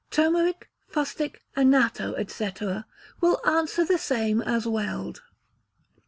[0.09, 2.51] Turmeric, fustic, anatto, &c.,
[3.21, 5.21] will answer the same as weld.